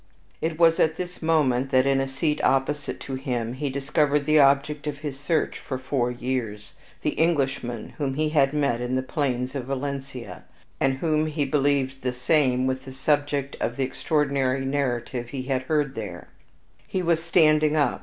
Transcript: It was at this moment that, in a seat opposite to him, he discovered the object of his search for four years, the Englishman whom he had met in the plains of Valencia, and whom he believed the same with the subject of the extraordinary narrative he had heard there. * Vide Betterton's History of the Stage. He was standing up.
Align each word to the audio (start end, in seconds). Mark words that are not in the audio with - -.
It 0.41 0.57
was 0.57 0.79
at 0.79 0.95
this 0.95 1.21
moment 1.21 1.69
that, 1.69 1.85
in 1.85 2.01
a 2.01 2.07
seat 2.07 2.43
opposite 2.43 2.99
to 3.01 3.13
him, 3.13 3.53
he 3.53 3.69
discovered 3.69 4.25
the 4.25 4.39
object 4.39 4.87
of 4.87 4.97
his 5.01 5.19
search 5.19 5.59
for 5.59 5.77
four 5.77 6.09
years, 6.09 6.73
the 7.03 7.11
Englishman 7.11 7.89
whom 7.99 8.15
he 8.15 8.29
had 8.29 8.51
met 8.51 8.81
in 8.81 8.95
the 8.95 9.03
plains 9.03 9.53
of 9.53 9.65
Valencia, 9.65 10.41
and 10.79 10.97
whom 10.97 11.27
he 11.27 11.45
believed 11.45 12.01
the 12.01 12.13
same 12.13 12.65
with 12.65 12.85
the 12.85 12.93
subject 12.93 13.55
of 13.61 13.77
the 13.77 13.83
extraordinary 13.83 14.65
narrative 14.65 15.29
he 15.29 15.43
had 15.43 15.61
heard 15.61 15.93
there. 15.93 16.03
* 16.03 16.03
Vide 16.03 16.15
Betterton's 16.15 16.27
History 16.27 16.51
of 16.57 16.71
the 16.71 16.81
Stage. 16.81 16.87
He 16.87 17.01
was 17.21 17.23
standing 17.23 17.75
up. 17.75 17.99